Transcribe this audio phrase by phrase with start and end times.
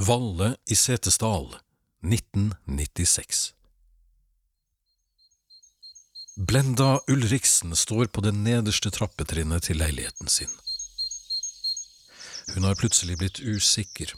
[0.00, 1.56] Valle i Setesdal,
[2.06, 3.54] 1996
[6.36, 10.52] Blenda Ulriksen står på det nederste trappetrinnet til leiligheten sin.
[12.54, 14.12] Hun har plutselig blitt usikker.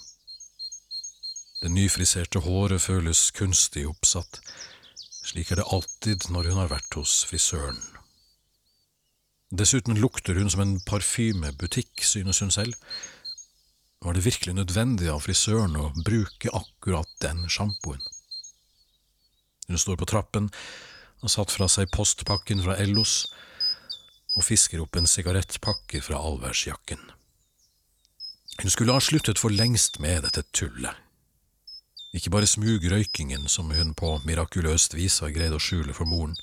[1.62, 4.42] Det nyfriserte håret føles kunstig oppsatt.
[5.30, 7.80] Slik er det alltid når hun har vært hos frisøren.
[9.48, 12.76] Dessuten lukter hun som en parfymebutikk, synes hun selv.
[14.00, 18.00] Var det virkelig nødvendig av frisøren å bruke akkurat den sjampoen?
[19.68, 20.48] Hun står på trappen,
[21.20, 23.26] har satt fra seg postpakken fra Ellos
[24.38, 27.02] og fisker opp en sigarettpakke fra allværsjakken.
[28.60, 30.96] Hun skulle ha sluttet for lengst med dette tullet.
[32.16, 36.34] Ikke bare smugrøykingen som hun på mirakuløst vis har greid å skjule for moren,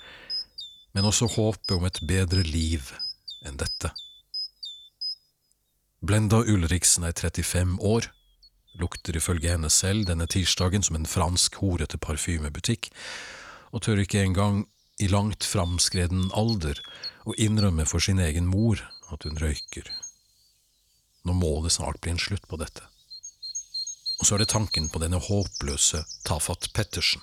[0.94, 2.94] men også håpet om et bedre liv
[3.46, 3.92] enn dette.
[6.08, 8.06] Blenda Ulriksen er 35 år,
[8.80, 12.88] lukter ifølge henne selv denne tirsdagen som en fransk horete parfymebutikk,
[13.76, 14.62] og tør ikke engang
[15.04, 16.80] i langt framskreden alder
[17.28, 18.80] å innrømme for sin egen mor
[19.12, 19.92] at hun røyker.
[21.28, 22.88] Nå må det snart bli en slutt på dette.
[24.22, 27.20] Og så er det tanken på denne håpløse Tafat Pettersen.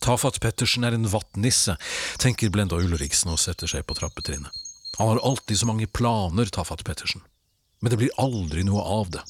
[0.00, 1.76] Tafat Pettersen er en vattnisse,
[2.24, 4.63] tenker Blenda Ulriksen og setter seg på trappetrinnet.
[4.98, 7.22] Han har alltid så mange planer, Tafat Pettersen,
[7.80, 9.24] men det blir aldri noe av det.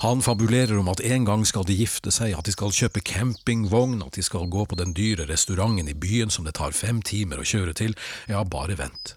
[0.00, 4.00] Han fabulerer om at en gang skal de gifte seg, at de skal kjøpe campingvogn,
[4.06, 7.42] at de skal gå på den dyre restauranten i byen som det tar fem timer
[7.42, 7.96] å kjøre til,
[8.30, 9.16] ja, bare vent.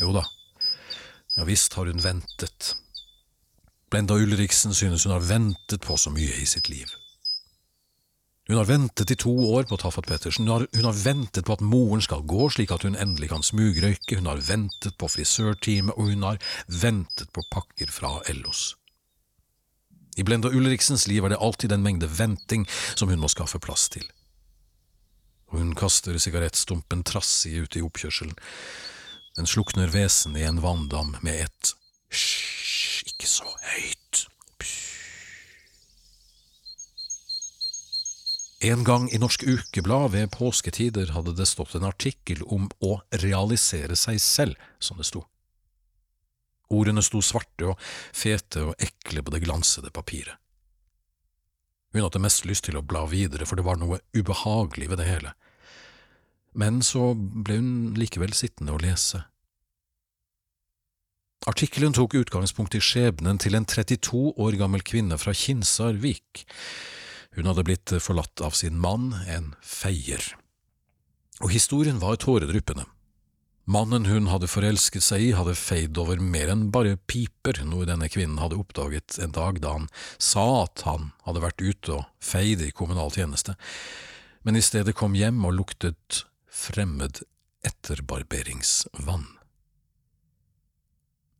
[0.00, 0.24] Jo da,
[1.36, 2.74] ja visst har hun ventet.
[3.92, 6.88] Blenda Ulriksen synes hun har ventet på så mye i sitt liv.
[8.48, 11.54] Hun har ventet i to år på Taffat Pettersen, hun har, hun har, ventet på
[11.54, 15.94] at moren skal gå slik at hun endelig kan smugrøyke, hun har ventet på frisørtime,
[15.94, 18.72] og hun har ventet på pakker fra Ellos.
[20.18, 23.86] I Blenda Ulriksens liv er det alltid en mengde venting som hun må skaffe plass
[23.94, 24.04] til.
[25.52, 28.34] Og hun kaster sigarettstumpen trassig ut i oppkjørselen.
[29.38, 31.74] Den slukner vesen i en vanndam med et
[32.12, 34.01] hysj, ikke så høyt.
[38.62, 43.96] En gang i Norsk Ukeblad ved påsketider hadde det stått en artikkel om å realisere
[43.98, 45.24] seg selv, som det sto.
[46.70, 47.82] Ordene sto svarte og
[48.14, 50.38] fete og ekle på det glansede papiret.
[51.90, 55.10] Hun hadde mest lyst til å bla videre, for det var noe ubehagelig ved det
[55.10, 55.34] hele.
[56.54, 59.24] Men så ble hun likevel sittende og lese.
[61.50, 66.46] Artikkelen tok utgangspunkt i skjebnen til en 32 år gammel kvinne fra Kinsarvik.
[67.32, 70.34] Hun hadde blitt forlatt av sin mann, en feier.
[71.40, 72.84] Og historien var tåredryppende.
[73.64, 78.08] Mannen hun hadde forelsket seg i, hadde feid over mer enn bare piper, noe denne
[78.10, 79.86] kvinnen hadde oppdaget en dag da han
[80.18, 83.54] sa at han hadde vært ute og feid i kommunal tjeneste,
[84.42, 87.22] men i stedet kom hjem og luktet fremmed
[87.62, 89.28] etterbarberingsvann.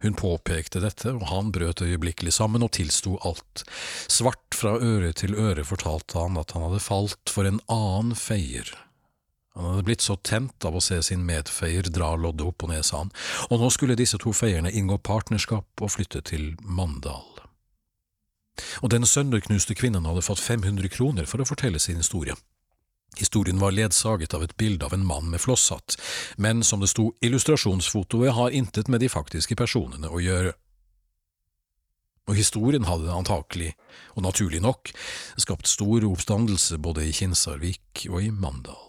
[0.03, 3.65] Hun påpekte dette, og han brøt øyeblikkelig sammen og tilsto alt.
[4.11, 8.67] Svart fra øre til øre fortalte han at han hadde falt for en annen feier.
[9.55, 13.03] Han hadde blitt så tent av å se sin medfeier dra loddet opp på nesa
[13.03, 13.13] han,
[13.51, 17.29] og nå skulle disse to feierne inngå partnerskap og flytte til Mandal.
[18.81, 22.37] Og den sønderknuste kvinnen hadde fått 500 kroner for å fortelle sin historie.
[23.17, 25.99] Historien var ledsaget av et bilde av en mann med flosshatt,
[26.37, 30.55] men som det sto, illustrasjonsfotoet har intet med de faktiske personene å gjøre.
[32.31, 33.73] Og historien hadde antakelig,
[34.17, 34.95] og naturlig nok,
[35.37, 38.89] skapt stor oppstandelse både i Kinsarvik og i Mandal.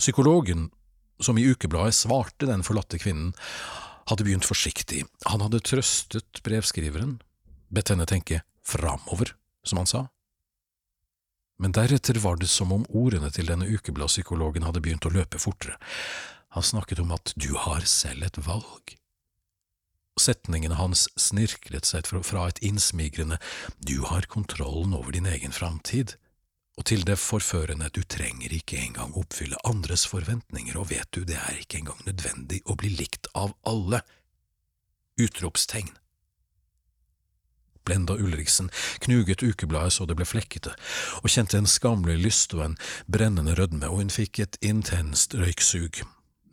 [0.00, 0.70] Psykologen,
[1.20, 3.34] som i ukebladet svarte den forlatte kvinnen,
[4.08, 7.18] hadde begynt forsiktig, han hadde trøstet brevskriveren,
[7.68, 9.34] bedt henne tenke framover,
[9.66, 10.06] som han sa
[11.60, 15.76] men deretter var det som om ordene til denne ukebladpsykologen hadde begynt å løpe fortere.
[16.56, 18.96] Han snakket om at du har selv et valg.
[20.20, 23.38] Setningene hans snirklet seg fra et innsmigrende
[23.78, 26.16] du har kontrollen over din egen framtid,
[26.80, 31.36] og til det forførende du trenger ikke engang oppfylle andres forventninger, og vet du, det
[31.36, 34.00] er ikke engang nødvendig å bli likt av alle.
[35.20, 35.92] Utropstegn.
[37.90, 38.70] Blenda Ulriksen
[39.02, 40.76] knuget ukebladet så det ble flekkete,
[41.24, 42.76] og kjente en skamlig lyst og en
[43.10, 46.04] brennende rødme, og hun fikk et intenst røyksug,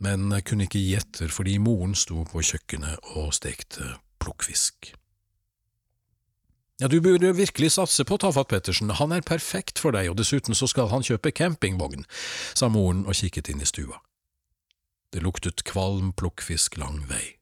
[0.02, 4.96] men kunne ikke gi etter fordi moren sto på kjøkkenet og stekte plukkfisk.
[6.82, 10.58] Ja, du burde virkelig satse på Tafat Pettersen, han er perfekt for deg, og dessuten
[10.58, 12.06] så skal han kjøpe campingvogn,
[12.58, 14.02] sa moren og kikket inn i stua.
[15.14, 17.37] Det luktet kvalm plukkfisk lang vei.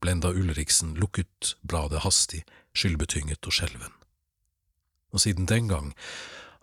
[0.00, 3.92] Blenda Ulriksen lukket bladet hastig, skyldbetynget og skjelven.
[5.12, 5.92] Og siden den gang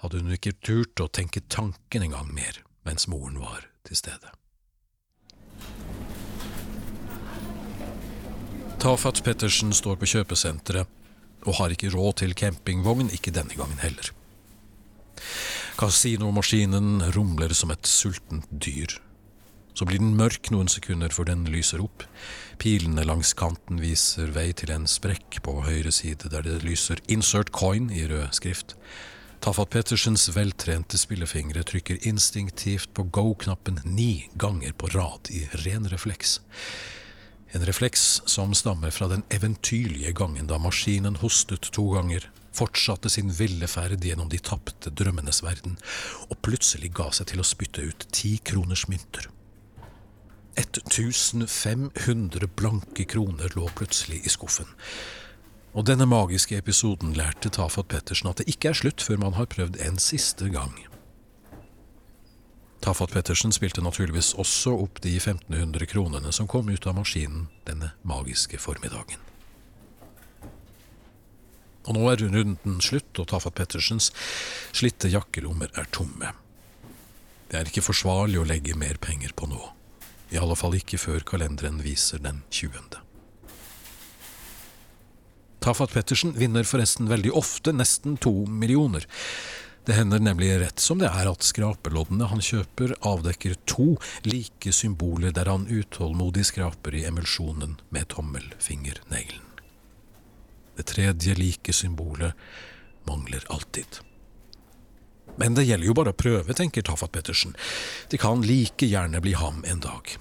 [0.02, 4.32] hadde hun ikke turt å tenke tanken en gang mer mens moren var til stede.
[8.78, 10.94] Tafat Pettersen står på kjøpesenteret
[11.48, 14.12] og har ikke råd til campingvogn, ikke denne gangen heller.
[15.78, 18.98] Kasinomaskinen rumler som et sultent dyr.
[19.78, 22.02] Så blir den mørk noen sekunder før den lyser opp.
[22.58, 27.52] Pilene langs kanten viser vei til en sprekk på høyre side der det lyser 'Insert
[27.54, 28.74] coin' i rød skrift.
[29.40, 36.40] Tafat Pettersens veltrente spillefingre trykker instinktivt på go-knappen ni ganger på rad i ren refleks.
[37.54, 43.30] En refleks som stammer fra den eventyrlige gangen da maskinen hostet to ganger, fortsatte sin
[43.30, 45.78] ville ferd gjennom de tapte drømmenes verden,
[46.30, 49.30] og plutselig ga seg til å spytte ut ti kroners mynter.
[50.58, 54.68] 1500 blanke kroner lå plutselig i skuffen.
[55.78, 59.46] Og denne magiske episoden lærte Tafat Pettersen at det ikke er slutt før man har
[59.52, 60.74] prøvd en siste gang.
[62.82, 67.92] Tafat Pettersen spilte naturligvis også opp de 1500 kronene som kom ut av maskinen denne
[68.08, 69.22] magiske formiddagen.
[71.88, 74.12] Og nå er runden slutt, og Tafat Pettersens
[74.76, 76.34] slitte jakkelommer er tomme.
[77.48, 79.77] Det er ikke forsvarlig å legge mer penger på nå.
[80.30, 83.00] I alle fall ikke før kalenderen viser den 20.
[85.64, 89.08] Tafat Pettersen vinner forresten veldig ofte nesten to millioner.
[89.88, 93.94] Det hender nemlig rett som det er at skrapeloddene han kjøper, avdekker to
[94.28, 99.46] like symboler der han utålmodig skraper i emulsjonen med tommelfingerneglen.
[100.78, 102.36] Det tredje like symbolet
[103.08, 104.02] mangler alltid.
[105.38, 107.54] Men det gjelder jo bare å prøve, tenker Tafat Pettersen.
[108.10, 110.18] Det kan like gjerne bli ham en dag.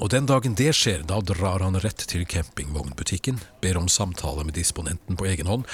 [0.00, 4.56] Og den dagen det skjer, da drar han rett til campingvognbutikken, ber om samtale med
[4.56, 5.68] disponenten på egen hånd,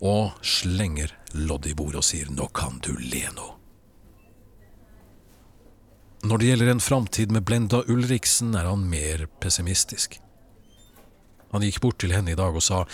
[0.00, 3.50] og slenger loddet i bordet og sier nå kan du le nå.
[6.24, 10.16] Når det gjelder en framtid med Blenda Ulriksen, er han mer pessimistisk.
[11.52, 12.86] Han gikk bort til henne i dag og sa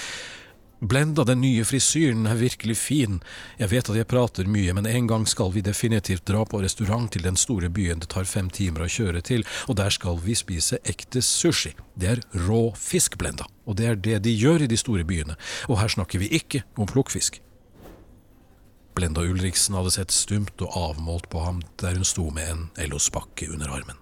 [0.80, 3.18] Blenda, den nye frisyren er virkelig fin.
[3.60, 7.10] Jeg vet at jeg prater mye, men en gang skal vi definitivt dra på restaurant
[7.12, 10.38] til den store byen det tar fem timer å kjøre til, og der skal vi
[10.38, 11.74] spise ekte sushi.
[12.00, 15.36] Det er rå fisk, Blenda, og det er det de gjør i de store byene,
[15.68, 17.42] og her snakker vi ikke om plukkfisk.
[18.96, 23.52] Blenda Ulriksen hadde sett stumt og avmålt på ham der hun sto med en LO-spakke
[23.52, 24.00] under armen.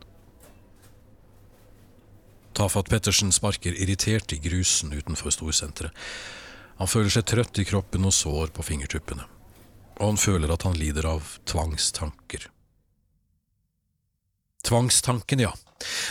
[2.54, 5.90] Tafat Pettersen sparker irritert i grusen utenfor storsenteret.
[6.78, 9.24] Han føler seg trøtt i kroppen og sår på fingertuppene,
[9.98, 12.46] og han føler at han lider av tvangstanker.
[14.68, 15.52] Tvangstanken, ja.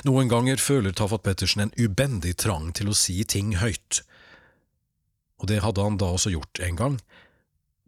[0.08, 4.02] Noen ganger føler Tafat Pettersen en ubendig trang til å si ting høyt.
[5.38, 7.00] Og det hadde han da også gjort en gang.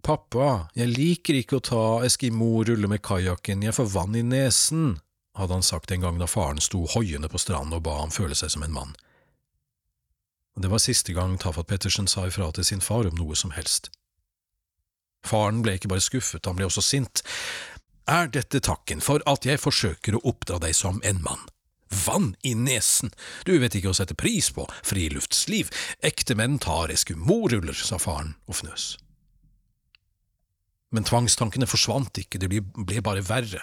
[0.06, 5.00] Pappa, jeg liker ikke å ta Eskimo rulle med kajakken, jeg får vann i nesen,
[5.36, 8.38] hadde han sagt en gang da faren sto hoiende på stranden og ba ham føle
[8.38, 8.96] seg som en mann.
[10.58, 13.92] Det var siste gang Tafat Pettersen sa ifra til sin far om noe som helst.
[15.26, 17.24] Faren ble ikke bare skuffet, han ble også sint.
[18.10, 21.44] Er dette takken for at jeg forsøker å oppdra deg som en mann?
[21.90, 23.10] Vann i nesen,
[23.46, 25.72] du vet ikke å sette pris på friluftsliv,
[26.06, 28.92] ekte menn tar eskimoruller, sa faren og fnøs.
[30.94, 33.62] Men tvangstankene forsvant ikke, det ble bare verre,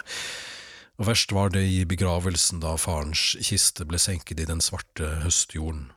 [0.97, 5.91] og verst var det i begravelsen da farens kiste ble senket i den svarte høstjorden.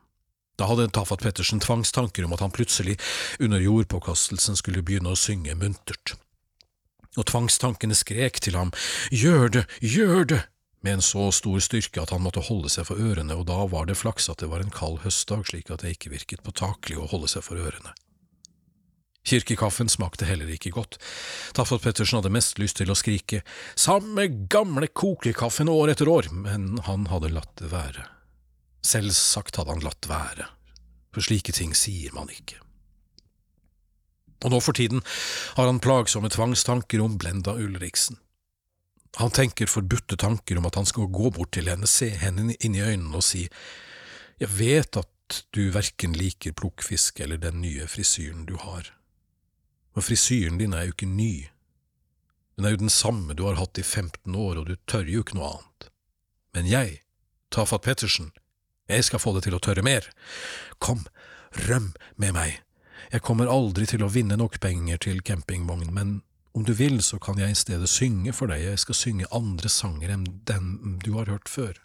[0.61, 2.99] Da hadde Tafat Pettersen tvangstanker om at han plutselig,
[3.40, 6.19] under jordpåkastelsen, skulle begynne å synge muntert.
[7.17, 8.75] Og tvangstankene skrek til ham
[9.09, 10.43] Gjør det, gjør det!
[10.81, 13.88] med en så stor styrke at han måtte holde seg for ørene, og da var
[13.88, 17.09] det flaks at det var en kald høstdag, slik at det ikke virket påtakelig å
[17.11, 17.93] holde seg for ørene.
[19.29, 20.97] Kirkekaffen smakte heller ikke godt.
[21.52, 23.43] Taffat Pettersen hadde mest lyst til å skrike
[23.76, 28.09] Samme gamle kokekaffen år etter år, men han hadde latt det være.
[28.87, 30.49] Selvsagt hadde han latt være,
[31.13, 32.59] for slike ting sier man ikke.
[34.41, 35.03] Og nå for tiden
[35.59, 38.17] har han plagsomme tvangstanker om Blenda Ulriksen.
[39.19, 42.77] Han tenker forbudte tanker om at han skal gå bort til henne, se henne inn
[42.79, 43.49] i øynene og si
[44.41, 48.95] Jeg vet at du verken liker plukkfisk eller den nye frisyren du har.
[49.95, 51.51] men frisyren din er jo ikke ny.
[52.57, 55.21] Den er jo den samme du har hatt i 15 år, og du tør jo
[55.21, 55.91] ikke noe annet.
[56.55, 57.01] Men jeg,
[57.51, 58.31] Tafat Pettersen,
[58.90, 60.06] jeg skal få det til å tørre mer.
[60.82, 61.06] Kom,
[61.68, 62.59] røm med meg.
[63.11, 66.20] Jeg kommer aldri til å vinne nok penger til campingvogn, men
[66.54, 69.70] om du vil, så kan jeg i stedet synge for deg, jeg skal synge andre
[69.70, 71.78] sanger enn den du har hørt før.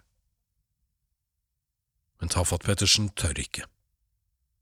[2.20, 3.66] Men Tafat Pettersen tør ikke.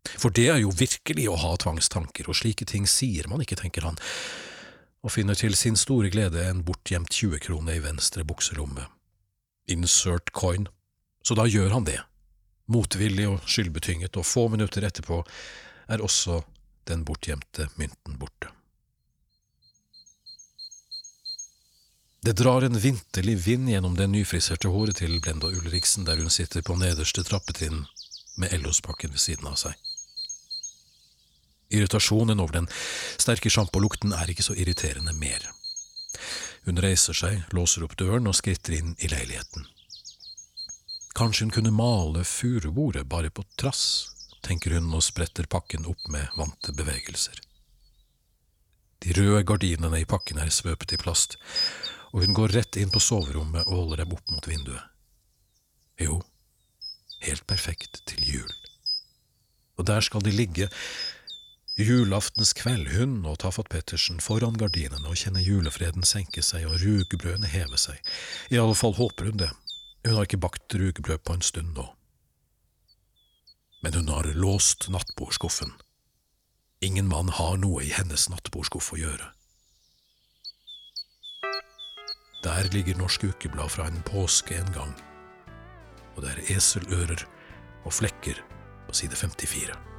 [0.03, 3.87] For det er jo virkelig å ha tvangstanker, og slike ting sier man ikke, tenker
[3.87, 3.99] han,
[5.03, 8.87] og finner til sin store glede en bortgjemt 20-krone i venstre bukselomme.
[9.71, 10.67] Insert coin.
[11.23, 12.01] Så da gjør han det,
[12.73, 15.21] motvillig og skyldbetynget, og få minutter etterpå
[15.93, 16.41] er også
[16.89, 18.51] den bortgjemte mynten borte.
[22.23, 26.63] Det drar en vinterlig vind gjennom det nyfriserte håret til Blenda Ulriksen der hun sitter
[26.63, 27.81] på nederste trappetrinn
[28.39, 29.75] med Ellosbakken ved siden av seg.
[31.73, 32.69] Irritasjonen over den
[33.19, 35.49] sterke sjampolukten er ikke så irriterende mer.
[36.63, 39.67] Hun reiser seg, låser opp døren og skritter inn i leiligheten.
[41.13, 44.09] Kanskje hun kunne male furubordet bare på trass,
[44.41, 47.37] tenker hun og spretter pakken opp med vante bevegelser.
[49.03, 51.37] De røde gardinene i pakken er svøpet i plast,
[52.13, 54.89] og hun går rett inn på soverommet og holder dem opp mot vinduet.
[56.01, 56.21] Jo,
[57.21, 58.53] helt perfekt til jul.
[59.77, 60.69] Og der skal de ligge,
[61.77, 67.49] julaftens kveld, hun og Tafat Pettersen foran gardinene og kjenner julefreden senke seg og rugbrødene
[67.49, 67.97] heve seg.
[68.53, 69.49] I alle fall håper hun det,
[70.03, 71.85] hun har ikke bakt rugbrød på en stund nå.
[73.83, 75.71] Men hun har låst nattbordskuffen.
[76.83, 79.29] Ingen mann har noe i hennes nattbordskuff å gjøre.
[82.43, 84.91] Der ligger Norsk Ukeblad fra en påske en gang,
[86.15, 87.23] og det er eselører
[87.87, 88.43] og flekker
[88.87, 89.92] på side 54.